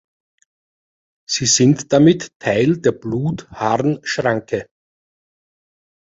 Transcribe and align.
Sie 1.29 1.45
sind 1.45 1.93
damit 1.93 2.31
Teil 2.39 2.77
der 2.77 2.91
Blut-Harn-Schranke. 2.91 4.65